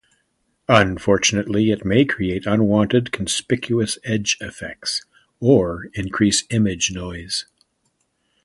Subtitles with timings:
[0.67, 5.05] Unfortunately, it may create unwanted conspicuous edge effects,
[5.39, 7.45] or increase image noise.